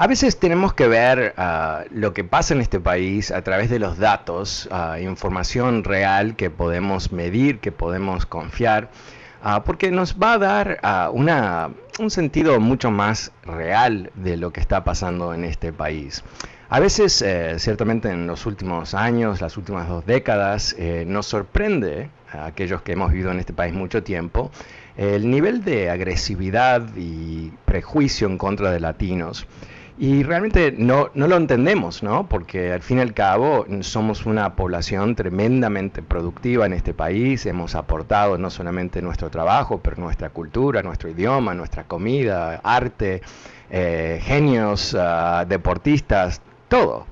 [0.00, 3.80] A veces tenemos que ver uh, lo que pasa en este país a través de
[3.80, 8.90] los datos, uh, información real que podemos medir, que podemos confiar,
[9.44, 10.80] uh, porque nos va a dar
[11.12, 16.22] una, un sentido mucho más real de lo que está pasando en este país.
[16.70, 22.10] A veces, eh, ciertamente en los últimos años, las últimas dos décadas, eh, nos sorprende
[22.30, 24.50] a aquellos que hemos vivido en este país mucho tiempo
[24.98, 29.46] el nivel de agresividad y prejuicio en contra de latinos.
[30.00, 32.28] Y realmente no, no, lo entendemos, ¿no?
[32.28, 37.74] Porque al fin y al cabo somos una población tremendamente productiva en este país, hemos
[37.74, 43.22] aportado no solamente nuestro trabajo, pero nuestra cultura, nuestro idioma, nuestra comida, arte,
[43.70, 47.06] eh, genios, uh, deportistas, todo.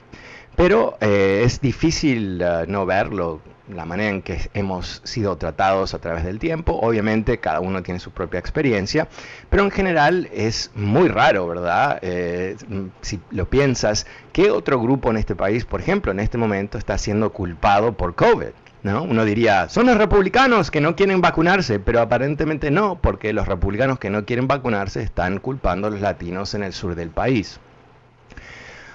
[0.55, 5.99] Pero eh, es difícil uh, no verlo, la manera en que hemos sido tratados a
[5.99, 6.79] través del tiempo.
[6.81, 9.09] Obviamente cada uno tiene su propia experiencia,
[9.51, 11.99] pero en general es muy raro, ¿verdad?
[12.03, 12.57] Eh,
[13.01, 16.99] si lo piensas, ¿qué otro grupo en este país, por ejemplo, en este momento está
[16.99, 18.51] siendo culpado por COVID?
[18.83, 19.03] ¿No?
[19.03, 23.99] Uno diría, son los republicanos que no quieren vacunarse, pero aparentemente no, porque los republicanos
[23.99, 27.59] que no quieren vacunarse están culpando a los latinos en el sur del país.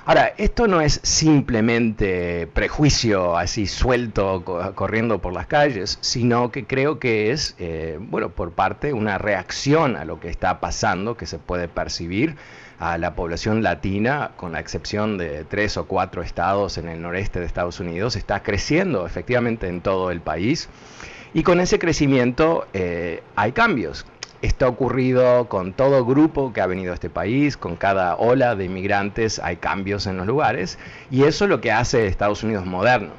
[0.03, 6.97] Ahora, esto no es simplemente prejuicio así suelto corriendo por las calles, sino que creo
[6.97, 11.37] que es, eh, bueno, por parte una reacción a lo que está pasando, que se
[11.37, 12.35] puede percibir
[12.79, 17.39] a la población latina, con la excepción de tres o cuatro estados en el noreste
[17.39, 20.67] de Estados Unidos, está creciendo efectivamente en todo el país.
[21.35, 24.07] Y con ese crecimiento eh, hay cambios.
[24.41, 28.55] Esto ha ocurrido con todo grupo que ha venido a este país, con cada ola
[28.55, 30.79] de inmigrantes hay cambios en los lugares
[31.11, 33.11] y eso es lo que hace Estados Unidos moderno.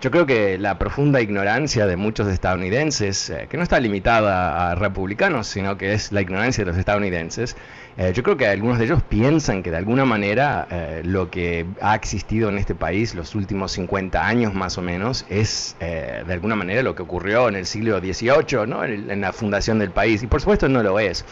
[0.00, 4.74] Yo creo que la profunda ignorancia de muchos estadounidenses, eh, que no está limitada a
[4.74, 7.56] republicanos, sino que es la ignorancia de los estadounidenses,
[7.96, 11.66] eh, yo creo que algunos de ellos piensan que de alguna manera eh, lo que
[11.80, 16.56] ha existido en este país los últimos 50 años más o menos es de alguna
[16.56, 18.84] manera lo que ocurrió en el siglo XVIII, ¿no?
[18.84, 20.22] en, en la fundación del país.
[20.22, 21.24] Y por supuesto no lo es.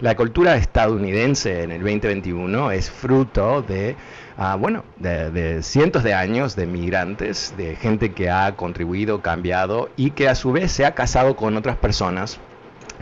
[0.00, 3.96] La cultura estadounidense en el 2021 es fruto de
[4.42, 10.12] Ah, bueno, de, cientos de años de migrantes, de gente que ha contribuido, cambiado y
[10.12, 12.40] que a su vez se ha casado con otras personas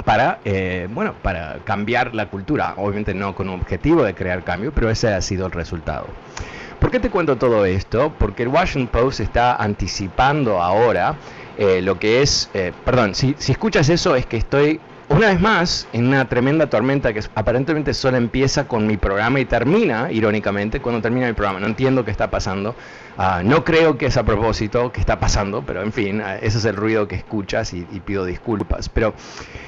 [0.05, 2.75] para, eh, bueno, para cambiar la cultura.
[2.77, 6.07] Obviamente no con un objetivo de crear cambio, pero ese ha sido el resultado.
[6.79, 8.13] ¿Por qué te cuento todo esto?
[8.19, 11.17] Porque el Washington Post está anticipando ahora
[11.57, 15.41] eh, lo que es, eh, perdón, si, si escuchas eso es que estoy una vez
[15.41, 20.81] más, en una tremenda tormenta que aparentemente solo empieza con mi programa y termina, irónicamente,
[20.81, 21.61] cuando termina mi programa.
[21.61, 22.75] No entiendo qué está pasando.
[23.17, 26.59] Uh, no creo que es a propósito que está pasando, pero en fin, uh, ese
[26.59, 28.89] es el ruido que escuchas y, pido disculpas.
[28.91, 29.15] Pero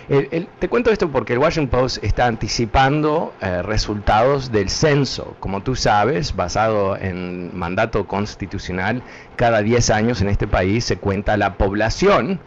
[0.09, 5.37] el, te cuento esto porque el Washington Post está anticipando uh, resultados del censo.
[5.41, 9.03] Como tú sabes, basado en mandato constitucional,
[9.37, 12.41] cada 10 años en este país se cuenta la población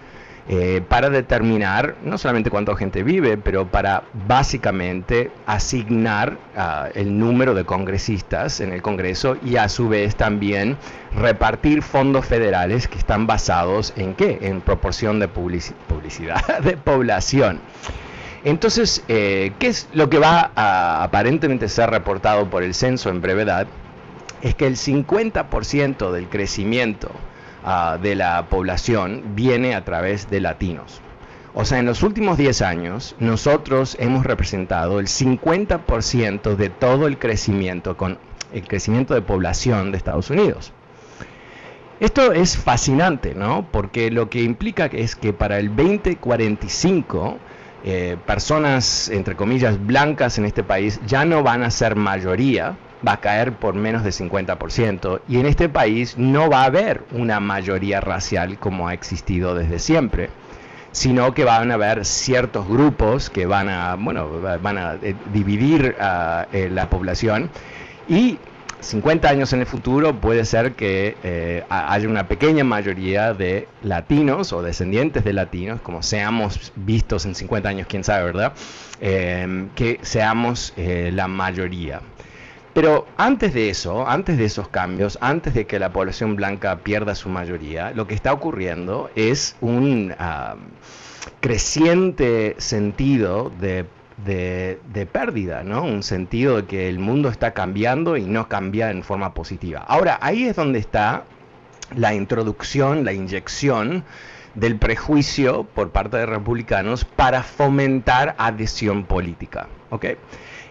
[0.50, 7.54] eh, para determinar no solamente cuánta gente vive, pero para básicamente asignar uh, el número
[7.54, 10.76] de congresistas en el Congreso y a su vez también
[11.16, 14.40] repartir fondos federales que están basados en qué?
[14.42, 17.62] En proporción de publici publicidad de población.
[18.44, 23.22] Entonces, eh, ¿qué es lo que va a aparentemente ser reportado por el censo en
[23.22, 23.66] brevedad?
[24.42, 27.12] Es que el 50% del crecimiento
[27.64, 31.02] uh, de la población viene a través de latinos.
[31.56, 37.20] O sea, en los últimos 10 años nosotros hemos representado el 50% de todo el
[37.20, 38.18] crecimiento con
[38.54, 40.74] el crecimiento de población de Estados Unidos.
[42.00, 43.68] Esto es fascinante, ¿no?
[43.72, 47.38] Porque lo que implica es que para el 2045
[47.86, 53.14] eh, personas, entre comillas, blancas en este país ya no van a ser mayoría, va
[53.14, 55.22] a caer por menos de 50%.
[55.28, 59.80] Y en este país no va a haber una mayoría racial como ha existido desde
[59.80, 60.30] siempre
[60.94, 64.30] sino que van a haber ciertos grupos que van a, bueno,
[64.62, 67.50] van a eh, dividir a eh, la población
[68.08, 68.38] y
[68.80, 74.54] 50 años en el futuro puede ser que eh, haya una pequeña mayoría de latinos
[74.54, 78.54] o descendientes de latinos, como seamos vistos en 50 años, quién sabe, ¿verdad?
[79.00, 82.02] que seamos la mayoría.
[82.74, 87.14] Pero antes de eso, antes de esos cambios, antes de que la población blanca pierda
[87.14, 90.56] su mayoría, lo que está ocurriendo es un ah,
[91.40, 93.86] creciente sentido de,
[95.12, 95.84] pérdida, ¿no?
[95.84, 99.80] Un sentido de que el mundo está cambiando y no cambia en forma positiva.
[99.88, 101.26] Ahora, ahí es donde está
[101.96, 104.04] la introducción, la inyección
[104.56, 109.68] del prejuicio por parte de republicanos para fomentar adhesión política.
[109.90, 110.06] ¿ok?,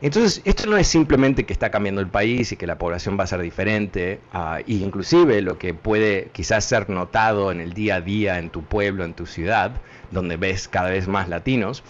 [0.02, 3.22] entonces, esto no es simplemente que está cambiando el país y que la población va
[3.22, 8.00] a ser diferente, uh, inclusive lo que puede quizás ser notado en el día a
[8.00, 9.70] día en tu pueblo, en tu ciudad,
[10.10, 11.84] donde ves cada vez más latinos,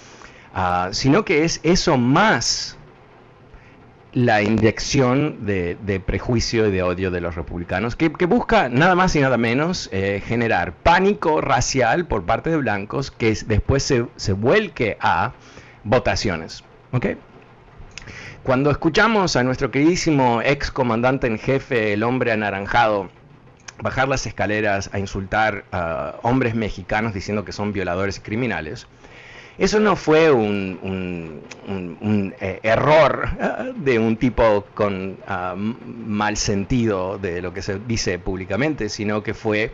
[0.52, 2.76] ah, sino que es eso más
[4.12, 9.20] la inyección de, prejuicio y de odio de los republicanos, que, busca nada más y
[9.20, 15.32] nada menos eh, generar pánico racial por parte de blancos que después se, vuelque a
[15.84, 16.62] votaciones.
[18.42, 23.08] Cuando escuchamos a nuestro queridísimo ex comandante en jefe, el hombre anaranjado,
[23.80, 28.86] bajar las escaleras a insultar a hombres mexicanos diciendo que son violadores criminales,
[29.58, 31.42] eso no fue un,
[32.40, 38.18] eh, error eh, de un tipo con ah, mal sentido de lo que se dice
[38.18, 39.72] públicamente, sino que fue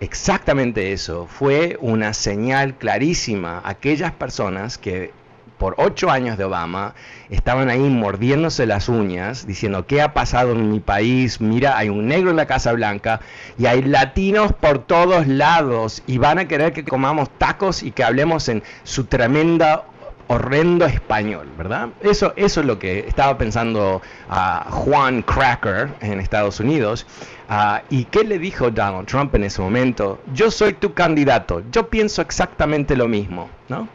[0.00, 1.26] exactamente eso.
[1.26, 5.10] Fue una señal clarísima a aquellas personas que
[5.58, 6.94] por ocho años de Obama
[7.30, 11.40] estaban ahí mordiéndose las uñas, diciendo, ¿qué ha pasado en mi país?
[11.40, 13.20] Mira, hay un negro en la Casa Blanca
[13.58, 18.04] y hay latinos por todos lados y van a querer que comamos tacos y que
[18.04, 19.84] hablemos en su tremenda
[20.28, 21.90] horrendo español, ¿verdad?
[22.00, 27.06] Eso, eso es lo que estaba pensando a Juan Cracker en Estados Unidos.
[27.48, 30.20] Ah, ¿Y qué le dijo Donald Trump en ese momento?
[30.34, 33.88] Yo soy tu candidato, yo pienso exactamente lo mismo, ¿no?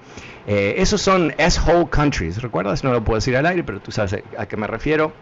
[0.47, 2.83] Eh, esos son S-Whole Countries, ¿recuerdas?
[2.83, 5.13] No lo puedo decir al aire, pero tú sabes a qué me refiero.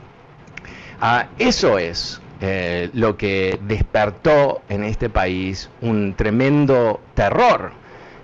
[1.01, 7.71] Ah, eso es eh, lo que despertó en este país un tremendo terror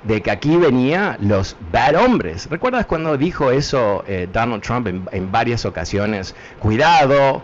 [0.03, 2.49] de que aquí venía los bad hombres.
[2.49, 6.35] ¿Recuerdas cuando dijo eso eh, Donald Trump en, varias ocasiones?
[6.59, 7.41] Cuidado,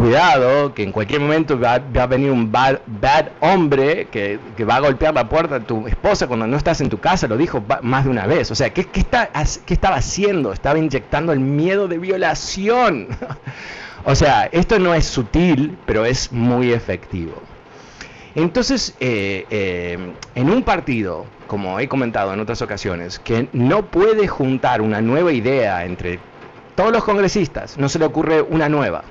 [0.00, 2.78] cuidado, que en cualquier momento va, a venir un bad,
[3.40, 6.98] hombre que, va a golpear la puerta de tu esposa cuando no estás en tu
[6.98, 8.50] casa, lo dijo más de una vez.
[8.50, 9.30] O sea, ¿qué, está,
[9.66, 10.52] qué estaba haciendo?
[10.52, 13.08] Estaba inyectando el miedo de violación.
[14.04, 17.34] o sea, esto no es sutil, pero es muy efectivo.
[18.34, 19.98] Entonces, eh, eh,
[20.34, 25.32] en un partido, como he comentado en otras ocasiones, que no puede juntar una nueva
[25.32, 26.20] idea entre
[26.74, 29.02] todos los congresistas, no se le ocurre una nueva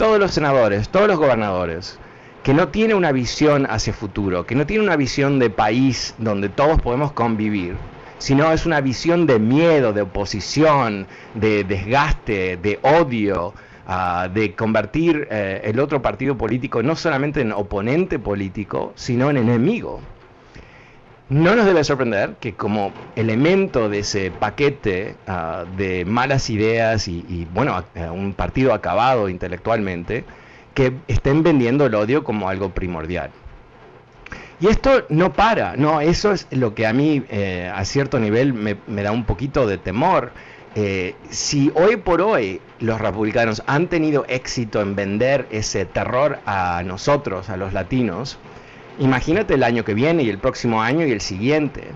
[0.00, 1.98] todos los senadores, todos los gobernadores,
[2.42, 6.48] que no tiene una visión hacia futuro, que no tiene una visión de país donde
[6.48, 7.76] todos podemos convivir,
[8.16, 13.52] sino es una visión de miedo, de oposición, de desgaste, de odio,
[13.86, 19.36] ah, de convertir eh, el otro partido político no solamente en oponente político, sino en
[19.36, 20.00] enemigo.
[21.30, 27.46] No nos debe sorprender que como elemento de ese paquete ah, de malas ideas y,
[27.54, 30.24] bueno, un partido acabado intelectualmente,
[30.74, 33.30] que estén vendiendo el odio como algo primordial.
[34.58, 38.52] Y esto no para, no, eso es lo que a mí eh, a cierto nivel
[38.52, 40.32] me, da un poquito de temor.
[40.74, 46.82] Eh, si hoy por hoy los republicanos han tenido éxito en vender ese terror a
[46.84, 48.36] nosotros, a los latinos,
[49.00, 51.88] Imagínate el año que viene y el próximo año y el siguiente,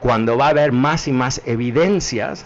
[0.00, 2.44] cuando va a haber más y más evidencias,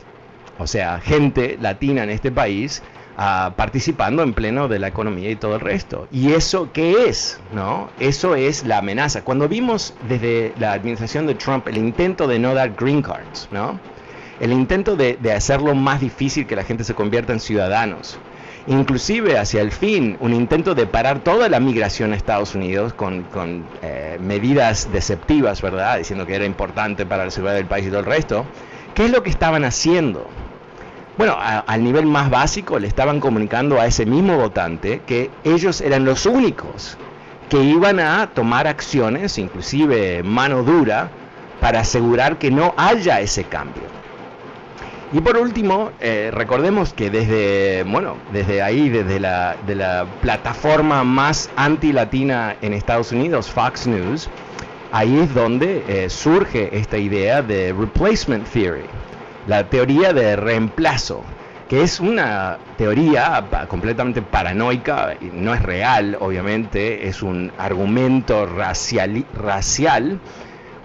[0.59, 2.85] o sea, gente latina en este país
[3.17, 6.07] ah, participando en pleno de la economía y todo el resto.
[6.13, 7.41] ¿Y eso qué es?
[7.53, 7.91] ¿No?
[7.99, 9.23] Eso es la amenaza.
[9.23, 13.81] Cuando vimos desde la administración de Trump el intento de no dar green cards, ¿no?
[14.39, 18.21] El intento de hacerlo más difícil que la gente se convierta en ciudadanos
[18.67, 23.25] inclusive hacia el fin un intento de parar toda la migración a Estados Unidos con,
[23.83, 25.99] eh, medidas deceptivas, ¿verdad?
[25.99, 28.45] Diciendo que era importante para la seguridad del país y todo el resto.
[28.95, 30.27] ¿Qué es lo que estaban haciendo?
[31.19, 36.05] Bueno, al nivel más básico le estaban comunicando a ese mismo votante que ellos eran
[36.05, 36.99] los únicos
[37.49, 41.11] que iban a tomar acciones, inclusive mano dura,
[41.61, 43.85] para asegurar que no haya ese cambio.
[45.17, 49.57] Y por último, eh, recordemos que desde, bueno, desde ahí, desde la,
[50.21, 54.29] plataforma más anti-latina en Estados Unidos, Fox News,
[54.93, 58.85] ahí es donde eh, surge esta idea de replacement theory,
[59.47, 61.23] la teoría de reemplazo,
[61.71, 70.21] que es una teoría completamente paranoica, no es real, obviamente, es un argumento racial, racial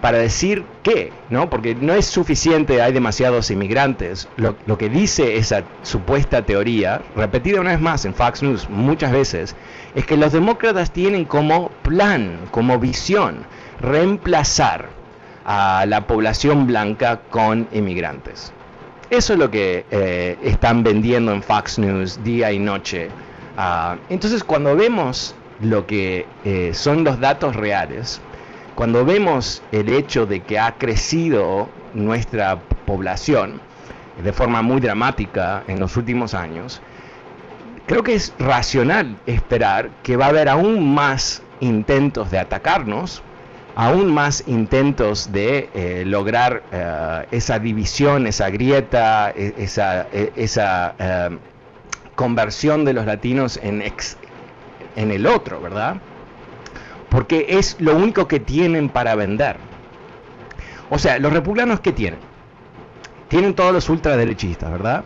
[0.02, 1.48] para decir qué, ¿no?
[1.48, 4.28] Porque no es suficiente, hay demasiados inmigrantes.
[4.36, 9.54] Lo, que dice esa supuesta teoría, repetida una vez más en Fox News muchas veces,
[9.94, 13.46] es que los demócratas tienen como plan, como visión,
[13.80, 14.88] reemplazar
[15.44, 18.52] a la población blanca con inmigrantes.
[19.08, 23.08] Eso es lo que eh, están vendiendo en Fox News día y noche.
[23.56, 28.20] Uh, entonces cuando vemos lo que eh, son los datos reales,
[28.82, 33.60] cuando vemos el hecho de que ha crecido nuestra población
[34.20, 36.82] de forma muy dramática en los últimos años,
[37.86, 43.22] creo que es racional esperar que va a haber aún más intentos de atacarnos
[43.76, 51.38] aún más intentos de eh, lograr eh, esa división, esa grieta, e, esa, e, eh,
[52.16, 53.80] conversión de los latinos en,
[54.96, 55.98] en el otro, ¿verdad?
[57.12, 59.56] Porque es lo único que tienen para vender.
[60.90, 62.18] O sea, los republicanos ¿qué tienen?
[63.28, 65.04] Tienen todos los ultraderechistas, ¿verdad?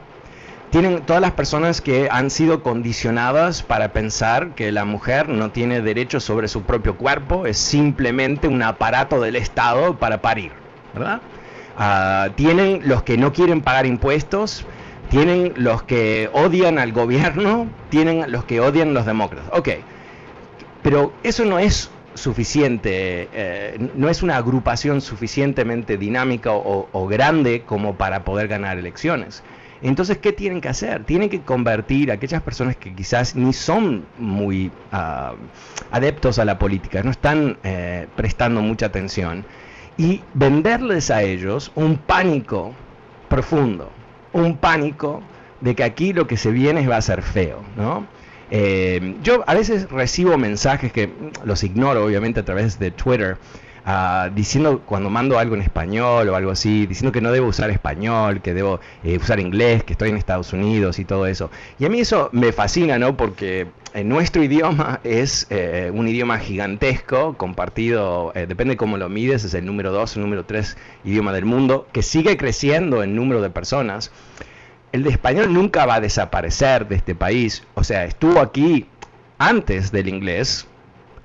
[0.70, 5.80] tienen todas las personas que han sido condicionadas para pensar que la mujer no tiene
[5.80, 10.52] derecho sobre su propio cuerpo, es simplemente un aparato del Estado para parir,
[10.92, 11.20] ¿verdad?
[11.78, 14.66] Ah, tienen los que no quieren pagar impuestos,
[15.08, 19.48] tienen los que odian al gobierno, tienen los que odian los demócratas.
[19.52, 19.68] Ok,
[20.82, 27.94] pero eso no es suficiente, eh, no es una agrupación suficientemente dinámica o, grande como
[27.96, 29.42] para poder ganar elecciones.
[29.82, 31.04] Entonces, ¿qué tienen que hacer?
[31.04, 35.36] Tienen que convertir a aquellas personas que quizás ni son muy uh,
[35.90, 39.44] adeptos a la política, no están eh, prestando mucha atención,
[39.98, 42.74] y venderles a ellos un pánico
[43.28, 43.90] profundo,
[44.32, 45.22] un pánico
[45.60, 48.06] de que aquí lo que se viene va a ser feo, ¿no?
[48.50, 51.10] Eh, yo a veces recibo mensajes que
[51.44, 53.38] los ignoro obviamente a través de Twitter
[53.88, 57.70] Ah, diciendo cuando mando algo en español o algo así, diciendo que no debo usar
[57.70, 61.52] español, que debo eh, usar inglés, que estoy en Estados Unidos y todo eso.
[61.78, 63.16] Y a mí eso me fascina, ¿no?
[63.16, 69.44] Porque en nuestro idioma es eh, un idioma gigantesco, compartido, eh, depende cómo lo mides,
[69.44, 73.40] es el número 2, el número 3 idioma del mundo, que sigue creciendo en número
[73.40, 74.10] de personas.
[74.92, 78.86] El español nunca va a desaparecer de este país, o sea, estuvo aquí
[79.38, 80.66] antes del inglés,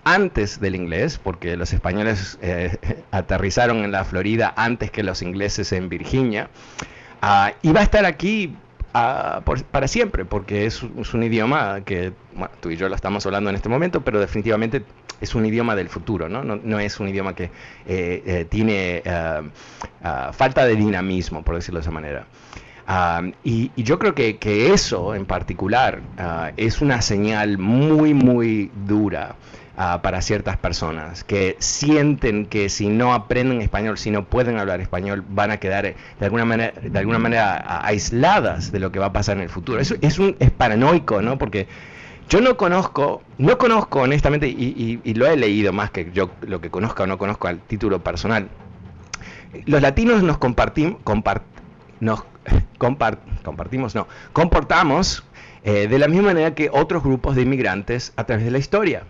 [0.04, 2.78] antes del inglés, porque los españoles eh,
[3.12, 6.50] aterrizaron en la Florida antes que los ingleses en Virginia,
[7.22, 8.56] uh, y va a estar aquí
[8.94, 9.42] uh,
[9.72, 13.56] para siempre, porque es, un idioma que, bueno, tú y yo lo estamos hablando en
[13.56, 14.84] este momento, pero definitivamente
[15.22, 16.44] es un idioma del futuro, ¿no?
[16.44, 17.46] No, no es un idioma que
[17.86, 22.26] eh, eh, tiene uh, falta de dinamismo, por decirlo de esa manera.
[23.44, 29.36] Y, yo creo que, eso en particular uh, es una señal muy, muy dura
[29.78, 34.82] uh, para ciertas personas que sienten que si no aprenden español, si no pueden hablar
[34.82, 39.00] español, van a quedar eh, de alguna manera, de alguna manera aisladas de lo que
[39.00, 39.80] va a pasar en el futuro.
[39.80, 41.38] Eso es, es paranoico, ¿no?
[41.38, 41.68] Porque
[42.30, 46.70] yo no conozco, no conozco honestamente, y, lo he leído más que yo lo que
[46.70, 48.50] conozca o no conozco al título personal.
[49.66, 51.44] Los latinos nos compartimos, compart,
[52.00, 52.24] nos
[52.78, 55.24] compart, compartimos, no, comportamos
[55.64, 59.04] eh, de la misma manera que otros grupos de inmigrantes a través de la historia.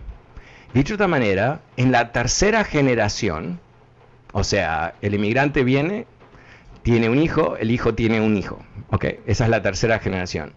[0.74, 3.60] Dicho de otra manera, en la tercera generación,
[4.34, 6.06] o sea, el inmigrante viene,
[6.84, 8.60] tiene un hijo, el hijo tiene un hijo.
[8.90, 10.54] Ok, esa es la tercera generación.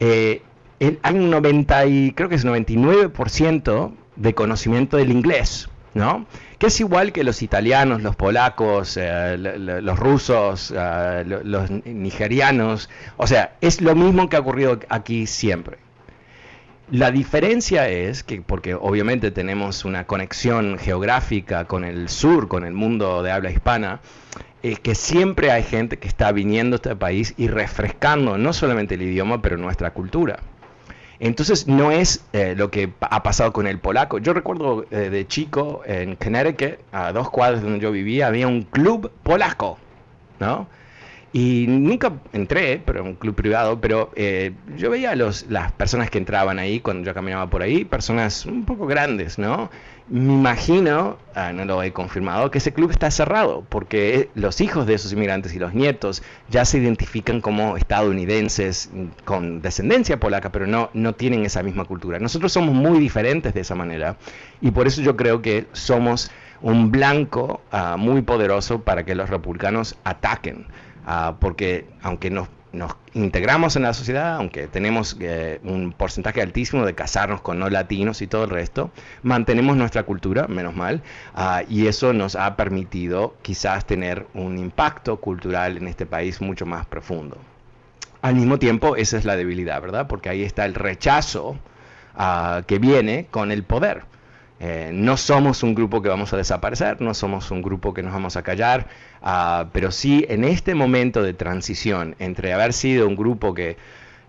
[0.00, 0.42] Eh,
[0.78, 6.26] el, hay un 90 y creo que es 99% de conocimiento del inglés, ¿no?
[6.58, 12.90] Que es igual que los italianos, los polacos, eh, los rusos, eh, los nigerianos.
[13.16, 15.78] O sea, es lo mismo que ha ocurrido aquí siempre.
[16.90, 22.74] La diferencia es que, porque obviamente tenemos una conexión geográfica con el sur, con el
[22.74, 24.00] mundo de habla hispana,
[24.62, 28.94] es que siempre hay gente que está viniendo a este país y refrescando no solamente
[28.94, 30.40] el idioma, pero nuestra cultura.
[31.18, 34.18] Entonces no es eh, lo que ha pasado con el polaco.
[34.18, 38.62] Yo recuerdo eh, de chico en Connecticut, a dos cuadras donde yo vivía, había un
[38.62, 39.78] club polaco,
[40.40, 40.68] ¿no?
[41.36, 46.08] Y nunca entré, pero en un club privado, pero eh, yo veía los, las personas
[46.08, 49.68] que entraban ahí cuando yo caminaba por ahí, personas un poco grandes, ¿no?
[50.08, 54.86] Me imagino, ah, no lo he confirmado, que ese club está cerrado, porque los hijos
[54.86, 58.88] de esos inmigrantes y los nietos ya se identifican como estadounidenses
[59.26, 62.18] con descendencia polaca, pero no, no tienen esa misma cultura.
[62.18, 64.16] Nosotros somos muy diferentes de esa manera,
[64.62, 66.30] y por eso yo creo que somos
[66.62, 70.64] un blanco uh, muy poderoso para que los republicanos ataquen.
[71.06, 76.84] Uh, porque aunque nos, nos, integramos en la sociedad, aunque tenemos eh, un porcentaje altísimo
[76.84, 78.90] de casarnos con no latinos y todo el resto,
[79.22, 81.02] mantenemos nuestra cultura, menos mal,
[81.36, 86.66] uh, y eso nos ha permitido quizás tener un impacto cultural en este país mucho
[86.66, 87.38] más profundo.
[88.20, 90.08] Al mismo tiempo, esa es la debilidad, ¿verdad?
[90.08, 91.56] Porque ahí está el rechazo
[92.66, 94.04] que viene con el poder.
[94.58, 98.12] Eh, no somos un grupo que vamos a desaparecer, no somos un grupo que nos
[98.12, 98.86] vamos a callar,
[99.22, 103.76] uh, pero sí en este momento de transición entre haber sido un grupo que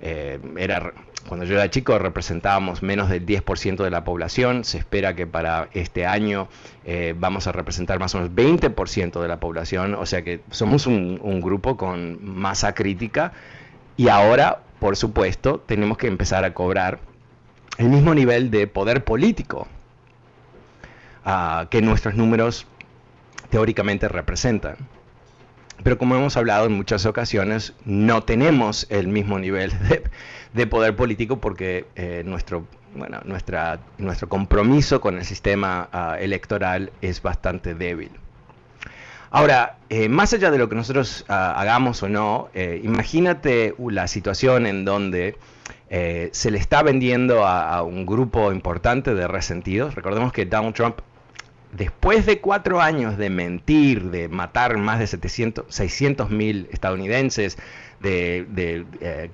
[0.01, 0.91] eh, era,
[1.29, 5.69] cuando yo era chico representábamos menos del 10% de la población, se espera que para
[5.71, 6.49] este año
[6.85, 10.87] eh, vamos a representar más o menos 20% de la población, o sea que somos
[10.87, 13.31] un, un grupo con masa crítica
[13.95, 16.99] y ahora, por supuesto, tenemos que empezar a cobrar
[17.77, 19.67] el mismo nivel de poder político
[21.27, 22.65] uh, que nuestros números
[23.49, 24.77] teóricamente representan.
[25.83, 30.03] Pero como hemos hablado en muchas ocasiones, no tenemos el mismo nivel de,
[30.53, 36.91] de poder político porque eh, nuestro, bueno, nuestra, nuestro compromiso con el sistema uh, electoral
[37.01, 38.11] es bastante débil.
[39.29, 44.07] Ahora, eh, más allá de lo que nosotros uh, hagamos o no, eh, imagínate la
[44.07, 45.37] situación en donde
[45.89, 49.95] se le está vendiendo a, un grupo importante de resentidos.
[49.95, 50.99] Recordemos que Donald Trump
[51.77, 57.57] después de cuatro años de mentir, de matar más de 700, 600 mil estadounidenses,
[57.99, 59.29] de, de eh,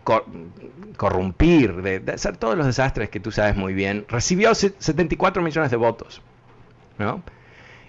[1.81, 5.77] de, de, hacer todos los desastres que tú sabes muy bien, recibió 74 millones de
[5.77, 6.21] votos.
[6.99, 7.23] ¿no?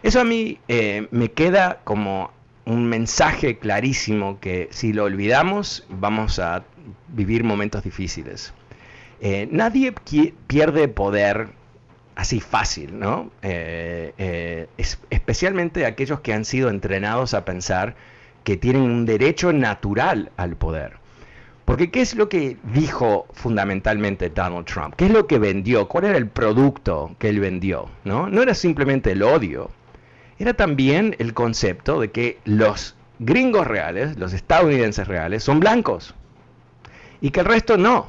[0.03, 2.33] Eso a mí eh, me queda como
[2.65, 6.65] un mensaje clarísimo que si lo olvidamos vamos a
[7.09, 8.55] vivir momentos difíciles.
[9.21, 9.95] Eh, nadie
[10.47, 11.49] pierde poder
[12.17, 13.31] así fácil, ¿no?
[13.43, 17.97] Eh, eh, es, especialmente aquellos que han sido entrenados a pensar
[18.45, 20.99] que tienen un derecho natural al poder.
[21.65, 24.95] Porque ¿qué es lo que dijo fundamentalmente Donald Trump?
[24.97, 25.89] ¿Qué es lo que vendió?
[25.89, 27.89] ¿Cuál era el producto que él vendió?
[28.05, 29.71] No, no era simplemente el odio,
[30.39, 36.15] era también el concepto de que los gringos reales, los estadounidenses reales, son blancos
[37.21, 38.07] y que el resto no.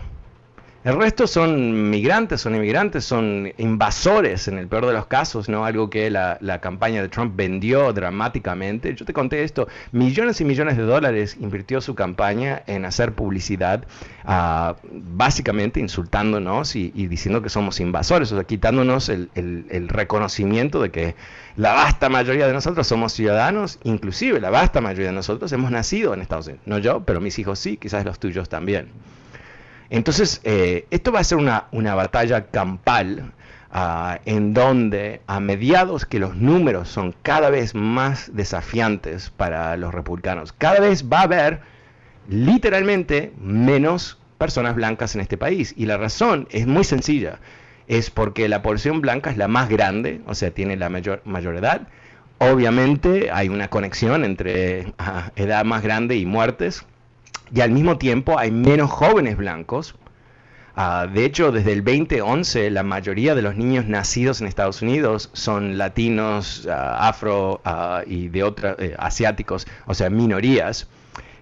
[0.85, 5.65] El resto son migrantes, son inmigrantes, son invasores en el peor de los casos, ¿no?
[5.65, 8.93] Algo que la, campaña de Trump vendió dramáticamente.
[8.93, 13.83] Yo te conté esto, millones y millones de dólares invirtió su campaña en hacer publicidad,
[14.25, 21.15] uh, básicamente insultándonos y, diciendo que somos invasores, o sea, quitándonos el reconocimiento de que
[21.55, 26.13] la vasta mayoría de nosotros somos ciudadanos, inclusive la vasta mayoría de nosotros hemos nacido
[26.13, 26.61] en Estados Unidos.
[26.67, 28.89] No yo, pero mis hijos sí, quizás los tuyos también.
[29.89, 33.31] Entonces, eh, esto va a ser una, una batalla campal
[33.73, 39.93] uh, en donde a mediados que los números son cada vez más desafiantes para los
[39.93, 41.59] republicanos, cada vez va a haber
[42.27, 45.73] literalmente menos personas blancas en este país.
[45.77, 47.39] Y la razón es muy sencilla,
[47.87, 51.55] es porque la población blanca es la más grande, o sea, tiene la mayor, mayor
[51.55, 51.87] edad.
[52.37, 56.85] Obviamente hay una conexión entre uh, edad más grande y muertes
[57.53, 59.95] y al mismo tiempo hay menos jóvenes blancos.
[60.77, 65.29] Uh, de hecho, desde el 2011 la mayoría de los niños nacidos en Estados Unidos
[65.31, 70.87] son latinos, uh, afro uh, y de eh, asiáticos, o sea, minorías.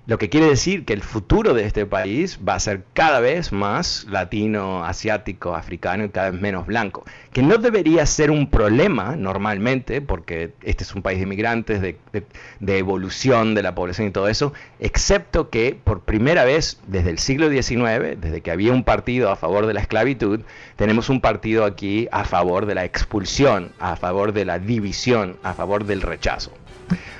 [0.05, 3.53] Lo que quiere decir que el futuro de este país va a ser cada vez
[3.53, 7.05] más latino, asiático, africano y cada vez menos blanco.
[7.31, 11.95] Que no debería ser un problema normalmente, porque este es un país de inmigrantes, de,
[12.11, 12.25] de,
[12.59, 17.17] de evolución de la población y todo eso, excepto que por primera vez desde el
[17.17, 20.41] siglo XIX, desde que había un partido a favor de la esclavitud,
[20.75, 25.53] tenemos un partido aquí a favor de la expulsión, a favor de la división, a
[25.53, 26.51] favor del rechazo.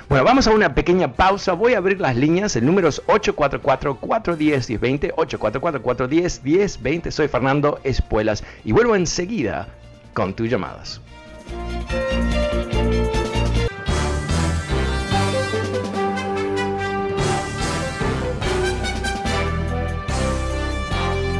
[0.08, 1.52] Bueno, vamos a una pequeña pausa.
[1.52, 2.56] Voy a abrir las líneas.
[2.56, 5.14] El número es 844-410-1020.
[5.14, 7.10] 844-410-1020.
[7.10, 9.68] Soy Fernando Espuelas y vuelvo enseguida
[10.12, 11.00] con tus llamadas.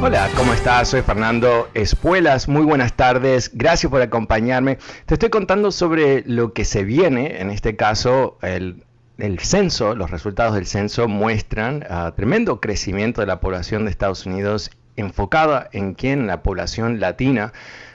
[0.05, 0.89] Hola, ¿cómo estás?
[0.89, 2.47] Soy Fernando Espuelas.
[2.47, 3.49] Muy buenas tardes.
[3.55, 4.77] Gracias por acompañarme.
[5.07, 8.83] Te estoy contando sobre lo que se viene, en este caso, el
[9.17, 14.27] el censo, los resultados del censo muestran uh, tremendo crecimiento de la población de Estados
[14.27, 17.51] Unidos enfocada en quién, la población latina,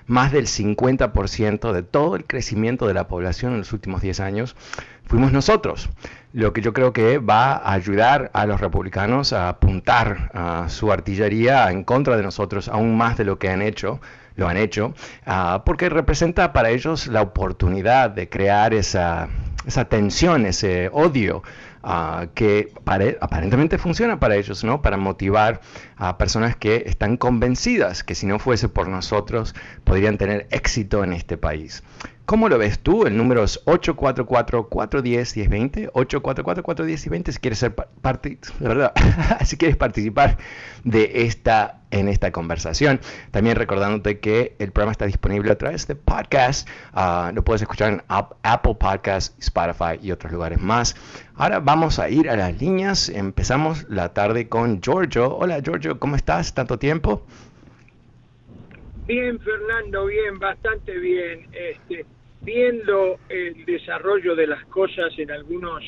[0.07, 4.57] más del 50% de todo el crecimiento de la población en los últimos 10 años
[5.05, 5.91] fuimos nosotros.
[6.33, 11.71] Lo que yo creo que va a ayudar a los republicanos a apuntar su artillería
[11.71, 14.01] en contra de nosotros aún más de lo que han hecho
[14.41, 14.95] lo han hecho,
[15.27, 19.29] uh, porque representa para ellos la oportunidad de crear esa,
[19.67, 21.43] esa tensión, ese odio
[21.83, 22.73] uh, que
[23.21, 24.83] aparentemente funciona para ellos, ¿no?
[24.83, 25.61] Para motivar
[25.97, 31.13] a personas que están convencidas que si no fuese por nosotros podrían tener éxito en
[31.13, 31.83] este país.
[32.31, 33.07] ¿Cómo lo ves tú?
[33.09, 38.39] El número es 844-410-1020, 844-410-1020 si quieres ser parte,
[39.45, 40.39] si quieres participar
[40.85, 43.01] de esta en esta conversación.
[43.33, 46.69] También recordándote que el programa está disponible a través de podcast.
[46.95, 50.95] Uh, lo puedes escuchar en Apple Podcast, Spotify y otros lugares más.
[51.35, 53.09] Ahora vamos a ir a las líneas.
[53.09, 55.37] Empezamos la tarde con Giorgio.
[55.37, 56.55] Hola Giorgio, ¿cómo estás?
[56.55, 57.27] ¿Tanto tiempo?
[59.09, 61.49] Bien, Fernando, bien, bastante bien.
[61.53, 62.07] Este,
[62.43, 65.83] viendo el desarrollo de las cosas en algunos,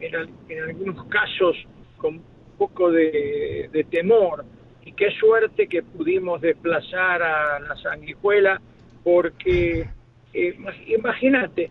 [0.00, 1.56] en, algunos casos
[1.96, 2.22] con un
[2.56, 4.44] poco de, temor.
[4.84, 8.60] Y qué suerte que pudimos desplazar a la sanguijuela,
[9.04, 9.88] porque
[10.32, 11.70] eh, imagínate,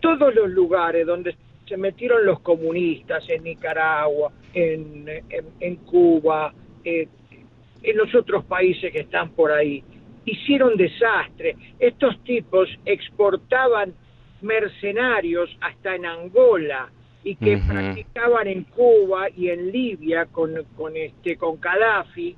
[0.00, 1.36] todos los lugares donde
[1.66, 5.06] se metieron los comunistas, en Nicaragua, en,
[5.60, 6.52] en, Cuba,
[6.84, 7.08] eh,
[7.82, 9.82] en los otros países que están por ahí,
[10.24, 11.56] hicieron desastre.
[11.78, 13.94] Estos tipos exportaban
[14.40, 16.90] mercenarios hasta en Angola
[17.24, 22.36] y que practicaban en Cuba y en Libia con, con este con Gaddafi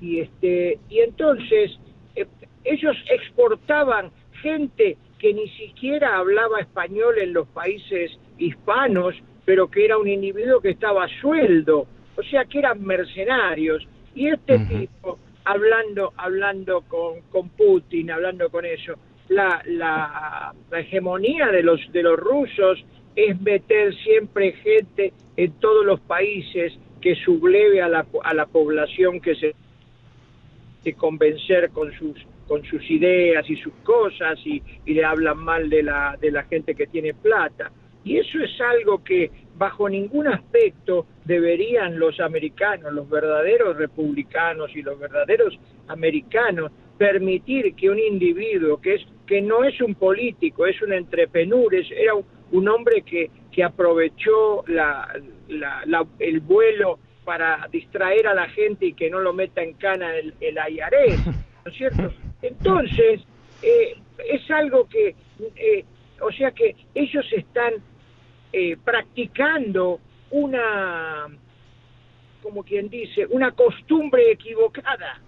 [0.00, 1.78] y este y entonces
[2.16, 2.26] eh,
[2.64, 4.10] ellos exportaban
[4.42, 10.60] gente que ni siquiera hablaba español en los países hispanos, pero que era un individuo
[10.60, 13.86] que estaba a sueldo, o sea que eran mercenarios.
[14.14, 18.94] Y este tipo hablando, hablando con, con Putin, hablando con eso.
[19.28, 22.84] La, la, hegemonía de los, de los rusos
[23.16, 29.20] es meter siempre gente en todos los países que subleve a la, a la población
[29.20, 29.54] que se
[30.82, 35.70] de convencer con sus con sus ideas y sus cosas y, y le hablan mal
[35.70, 37.70] de la, de la gente que tiene plata.
[38.04, 44.82] Y eso es algo que bajo ningún aspecto deberían los americanos, los verdaderos republicanos y
[44.82, 50.80] los verdaderos americanos permitir que un individuo que es que no es un político, es
[50.82, 55.08] un entrepenur, es, era un, hombre que, que aprovechó la,
[56.18, 60.34] el vuelo para distraer a la gente y que no lo meta en cana el,
[60.40, 62.12] el ¿no es cierto?
[62.42, 63.22] Entonces,
[63.62, 63.96] eh,
[64.30, 65.14] es algo que,
[65.56, 65.84] eh,
[66.20, 67.74] o sea que ellos están
[68.56, 69.98] eh, practicando
[70.30, 71.26] una,
[72.40, 75.20] como quien dice, una costumbre equivocada.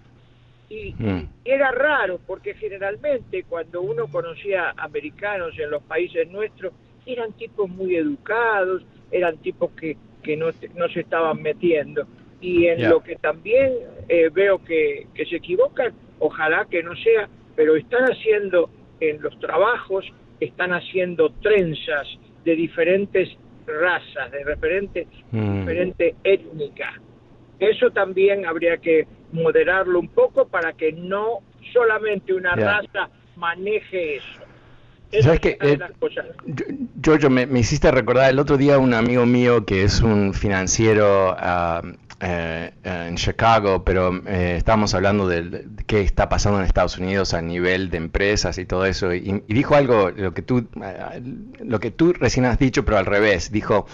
[0.69, 1.27] Y, mm.
[1.43, 6.71] era raro porque generalmente cuando uno conocía americanos en los países nuestros,
[7.05, 12.07] eran tipos muy educados, eran tipos que, que no, no se estaban metiendo.
[12.39, 13.73] Y en lo que también
[14.07, 18.69] eh, veo que, que se equivocan, ojalá que no sea, pero están haciendo
[19.01, 20.05] en los trabajos,
[20.39, 22.07] están haciendo trenzas
[22.47, 23.27] de diferentes
[23.67, 25.59] razas, de diferente, mm.
[25.59, 26.93] diferente étnica.
[27.59, 31.39] Eso también habría que moderarlo un poco para que no
[31.73, 34.39] solamente una raza maneje eso.
[35.21, 35.57] ¿Sabes qué?
[35.61, 35.77] Eh,
[37.01, 41.33] Giorgio, me, me, hiciste recordar el otro día un amigo mío que es un financiero
[41.33, 41.87] uh,
[42.19, 47.43] eh, en Chicago, pero eh, estábamos hablando de, qué está pasando en Estados Unidos a
[47.43, 51.21] nivel de empresas y todo eso, y, dijo algo, lo que, tú, eh,
[51.59, 53.85] lo que tú recién has dicho, pero al revés, dijo,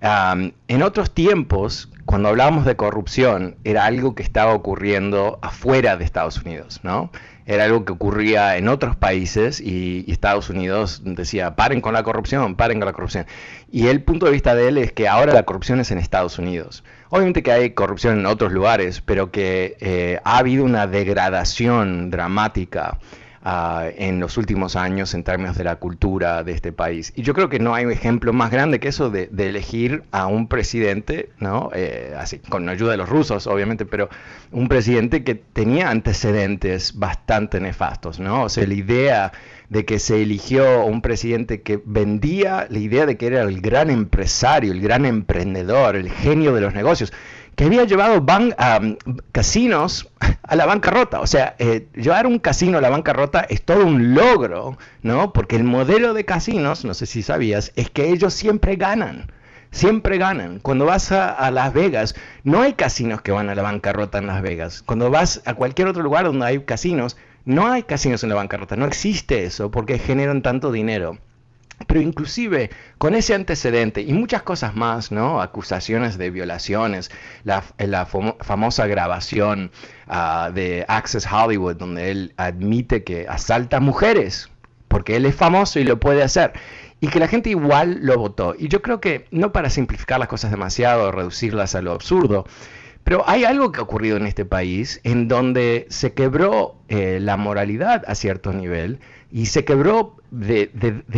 [0.00, 6.42] en otros tiempos, cuando hablábamos de corrupción, era algo que estaba ocurriendo afuera de Estados
[6.42, 7.12] Unidos, ¿no?
[7.46, 12.56] Era algo que ocurría en otros países y Estados Unidos decía, paren con la corrupción,
[12.56, 13.24] paren con la corrupción.
[13.72, 16.38] Y el punto de vista de él es que ahora la corrupción es en Estados
[16.38, 16.84] Unidos.
[17.10, 22.98] Obviamente que hay corrupción en otros lugares, pero que eh, ha habido una degradación dramática
[23.42, 27.12] ah, en los últimos años en términos de la cultura de este país.
[27.16, 30.26] Y yo creo que no hay un ejemplo más grande que eso de, elegir a
[30.26, 31.70] un presidente, ¿no?
[31.74, 34.10] Eh, así, con ayuda de los rusos, obviamente, pero
[34.52, 38.44] un presidente que tenía antecedentes bastante nefastos, ¿no?
[38.44, 39.32] O sea, la idea
[39.68, 43.90] de que se eligió un presidente que vendía la idea de que era el gran
[43.90, 47.12] empresario, el gran emprendedor, el genio de los negocios,
[47.54, 48.54] que había llevado ban
[49.32, 50.08] casinos
[50.42, 51.20] a la bancarrota.
[51.20, 55.32] O sea, eh, llevar un casino a la bancarrota es todo un logro, ¿no?
[55.32, 59.32] Porque el modelo de casinos, no sé si sabías, es que ellos siempre ganan
[59.70, 60.60] siempre ganan.
[60.60, 64.42] Cuando vas a, Las Vegas, no hay casinos que van a la bancarrota en Las
[64.42, 64.82] Vegas.
[64.82, 67.16] Cuando vas a cualquier otro lugar donde hay casinos,
[67.48, 68.76] no hay casinos en la bancarrota.
[68.76, 71.16] No existe eso porque generan tanto dinero.
[71.86, 75.40] Pero inclusive con ese antecedente y muchas cosas más, ¿no?
[75.40, 77.10] Acusaciones de violaciones,
[77.44, 77.62] la,
[78.40, 79.70] famosa grabación
[80.08, 84.50] ah, de Access Hollywood, donde él admite que asalta mujeres,
[84.88, 86.52] porque él es famoso y lo puede hacer
[87.00, 88.54] y que la gente igual lo votó.
[88.58, 92.44] Y yo creo que, no para simplificar las cosas demasiado, reducirlas a lo absurdo,
[93.08, 97.38] pero hay algo que ha ocurrido en este país en donde se quebró eh, la
[97.38, 99.00] moralidad a cierto nivel
[99.32, 100.70] y se quebró de,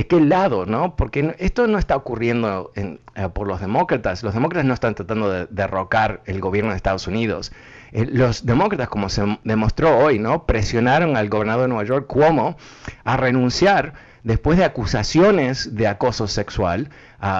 [0.09, 0.95] qué lado, ¿no?
[0.95, 2.97] Porque esto no está ocurriendo eh,
[3.35, 4.23] por los demócratas.
[4.23, 7.51] Los demócratas no están tratando de derrocar el gobierno de Estados Unidos.
[7.91, 10.47] Eh, los demócratas, como se demostró hoy, ¿no?
[10.47, 12.57] Presionaron al gobernador de Nueva York, Cuomo,
[13.03, 16.91] a renunciar después de acusaciones de acoso sexual,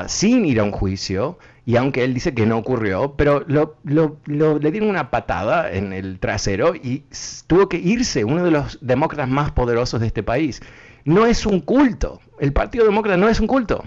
[0.09, 1.39] sin ir a un juicio,
[1.71, 6.75] y aunque él dice que no ocurrió, pero le dieron una patada en el trasero
[6.75, 7.05] y
[7.47, 10.61] tuvo que irse, uno de los demócratas más poderosos de este país.
[11.05, 13.85] No es un culto, el Partido Demócrata no es un culto.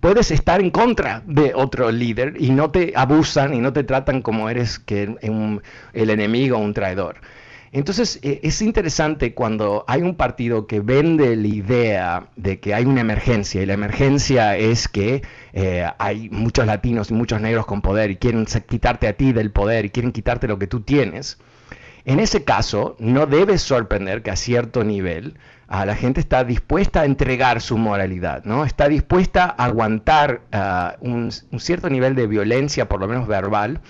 [0.00, 4.20] Puedes estar en contra de otro líder y no te abusan y no te tratan
[4.20, 5.16] como eres que
[5.92, 7.20] el enemigo un traidor.
[7.72, 12.86] Entonces eh, es interesante cuando hay un partido que vende la idea de que hay
[12.86, 17.82] una emergencia y la emergencia es que eh, hay muchos latinos y muchos negros con
[17.82, 21.38] poder y quieren quitarte a ti del poder y quieren quitarte lo que tú tienes.
[22.04, 27.02] En ese caso, no debe sorprender que a cierto nivel a la gente está dispuesta
[27.02, 28.64] a entregar su moralidad, ¿no?
[28.64, 33.82] Está dispuesta a aguantar ah, un, un, cierto nivel de violencia, por lo menos verbal,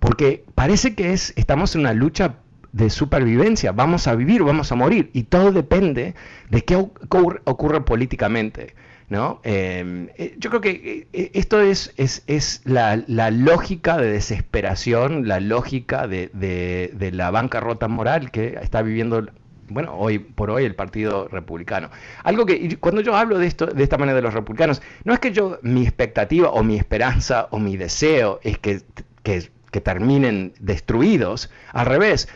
[0.00, 2.41] porque parece que es, estamos en una lucha
[2.72, 6.14] de supervivencia, vamos a vivir, vamos a morir, y todo depende
[6.50, 8.74] de qué ocurre, políticamente.
[9.08, 9.40] ¿no?
[9.44, 12.96] Em, eh, yo creo que eh, esto es, es, la,
[13.30, 19.26] lógica de desesperación, la lógica de, de, la bancarrota moral que está viviendo
[19.68, 21.90] bueno, hoy por hoy el Partido Republicano.
[22.24, 25.20] Algo que cuando yo hablo de esto de esta manera de los republicanos, no es
[25.20, 28.80] que yo mi expectativa o mi esperanza o mi deseo es que,
[29.22, 32.28] que terminen destruidos, al revés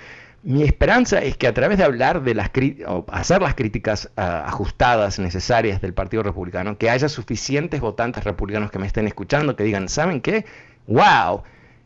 [0.47, 2.53] mi esperanza es que a través de hablar de las
[2.87, 8.71] o hacer las críticas ah, ajustadas necesarias del Partido Republicano, que haya suficientes votantes republicanos
[8.71, 10.45] que me estén escuchando que digan, ¿saben qué?
[10.87, 11.43] ¡Wow!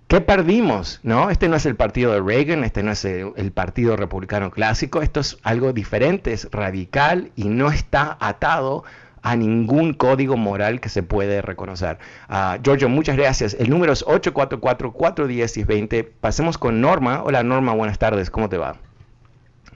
[0.09, 1.01] ¿Qué perdimos?
[1.03, 1.31] ¿No?
[1.31, 5.21] Este no es el partido de Reagan, este no es el, partido republicano clásico, esto
[5.21, 8.85] es algo diferente, es radical y no está atado
[9.23, 11.99] a ningún código moral que se puede reconocer.
[12.29, 13.57] Uh, Giorgio, muchas gracias.
[13.59, 16.09] El número es 844-410-1020.
[16.21, 17.23] Pasemos con Norma.
[17.23, 18.31] Hola Norma, buenas tardes.
[18.31, 18.77] ¿Cómo te va?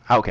[0.07, 0.29] Ah, ok.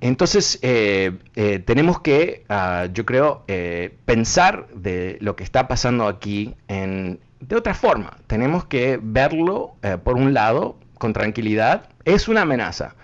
[0.00, 6.06] entonces, eh, eh, tenemos que, ah, yo creo, eh, pensar de lo que está pasando
[6.06, 8.18] aquí en, de otra forma.
[8.26, 11.88] Tenemos que verlo, por un lado, con tranquilidad.
[12.04, 12.94] Es una amenaza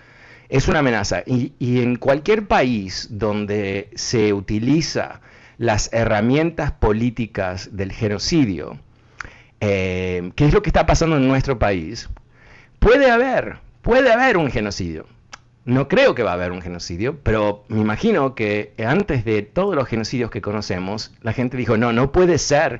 [0.49, 1.23] es una amenaza.
[1.25, 5.21] Y, en cualquier país donde se utiliza
[5.57, 8.77] las herramientas políticas del genocidio,
[9.59, 12.09] eh, que es lo que está pasando en nuestro país,
[12.79, 15.07] puede haber, puede haber un genocidio.
[15.65, 19.75] No creo que va a haber un genocidio, pero me imagino que antes de todos
[19.75, 22.79] los genocidios que conocemos, la gente dijo, no, no puede ser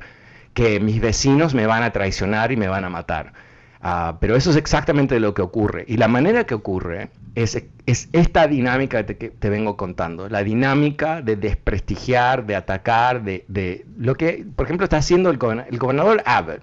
[0.53, 3.34] que mis vecinos me van a traicionar y me van a matar.
[3.82, 5.86] Ah, pero eso es exactamente lo que ocurre.
[5.88, 10.28] Y la manera que ocurre es, esta dinámica que te, vengo contando.
[10.28, 16.23] La dinámica de desprestigiar, de atacar, de, lo que, por ejemplo, está haciendo el, gobernador
[16.26, 16.62] Abbott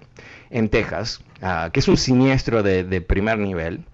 [0.49, 3.85] en Texas, ah, que es un siniestro de, de primer nivel.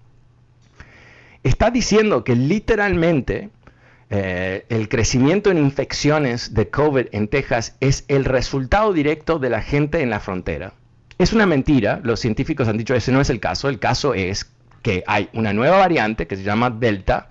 [1.44, 3.50] Está diciendo que literalmente
[4.10, 9.62] eh, el crecimiento en infecciones de COVID en Texas es el resultado directo de la
[9.62, 10.74] gente en la frontera.
[11.18, 14.51] Es una mentira, los científicos han dicho ese no es el caso, el caso es
[14.82, 17.28] que hay una nueva variante que se llama Delta,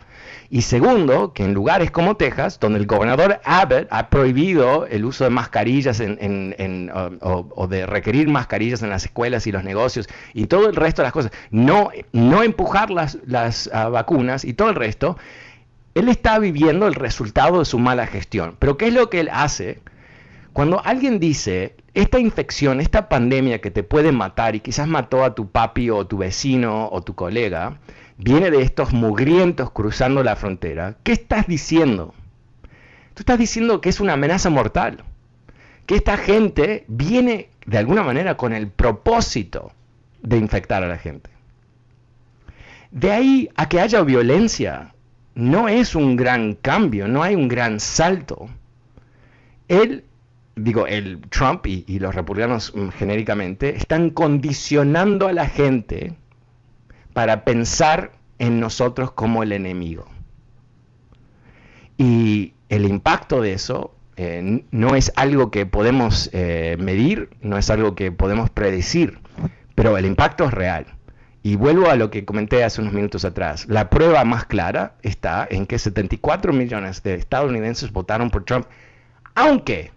[0.54, 5.24] y segundo, que en lugares como Texas, donde el gobernador Abbott ha prohibido el uso
[5.24, 10.68] de mascarillas en, o, de requerir mascarillas en las escuelas y los negocios y todo
[10.68, 14.76] el resto de las cosas, no, no empujar las, las ah, vacunas y todo el
[14.76, 15.18] resto,
[15.96, 18.58] él está viviendo el resultado de su mala gestión.
[18.60, 19.80] Pero ¿qué es lo que él hace?
[20.54, 25.34] Cuando alguien dice, esta infección, esta pandemia que te puede matar y quizás mató a
[25.34, 27.80] tu papi o tu vecino o tu colega,
[28.18, 32.14] viene de estos mugrientos cruzando la frontera, ¿qué estás diciendo?
[33.14, 35.04] Tú estás diciendo que es una amenaza mortal,
[35.86, 39.72] que esta gente viene de alguna manera con el propósito
[40.22, 41.30] de infectar a la gente.
[42.92, 44.94] De ahí a que haya violencia,
[45.34, 48.50] no es un gran cambio, no hay un gran salto.
[49.70, 50.04] Él
[50.56, 56.16] digo, el Trump y, los republicanos mm, genéricamente, están condicionando a la gente
[57.14, 60.08] para pensar en nosotros como el enemigo.
[61.98, 67.70] Y el impacto de eso eh, no es algo que podemos eh, medir, no es
[67.70, 69.20] algo que podemos predecir,
[69.76, 70.86] pero el impacto es real.
[71.44, 73.66] Y vuelvo a lo que comenté hace unos minutos atrás.
[73.68, 78.68] La prueba más clara está en que 74 millones de estadounidenses votaron por Trump,
[79.34, 79.92] aunque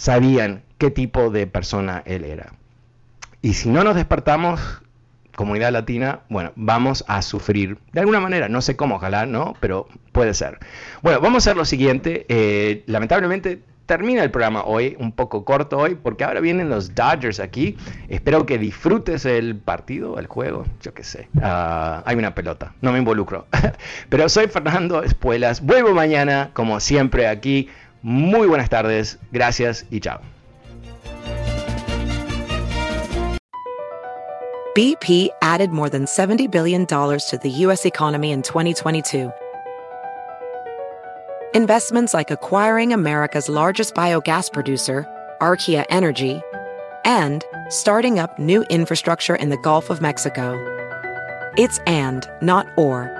[0.00, 2.54] sabían qué tipo de persona él era.
[3.42, 4.58] Y si no nos despertamos,
[5.36, 9.54] comunidad latina, bueno, vamos a sufrir de alguna manera, no sé cómo, ojalá, ¿no?
[9.60, 10.58] Pero puede ser.
[11.02, 12.24] Bueno, vamos a hacer lo siguiente.
[12.30, 17.38] Eh, lamentablemente termina el programa hoy, un poco corto hoy, porque ahora vienen los Dodgers
[17.38, 17.76] aquí.
[18.08, 21.28] Espero que disfrutes el partido, el juego, yo qué sé.
[21.42, 23.48] Ah, hay una pelota, no me involucro.
[24.08, 27.68] Pero soy Fernando Espuelas, vuelvo mañana, como siempre, aquí.
[28.02, 30.20] Muy buenas tardes, gracias y chao.
[34.74, 37.84] BP added more than $70 billion to the U.S.
[37.84, 39.32] economy in 2022
[41.52, 45.04] Investments like acquiring America's largest biogas producer,
[45.40, 46.40] Archaea Energy,
[47.04, 50.54] and starting up new infrastructure in the Gulf of Mexico.
[51.58, 53.19] It's and, not or.